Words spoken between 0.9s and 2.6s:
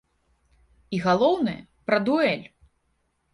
І, галоўнае, пра дуэль!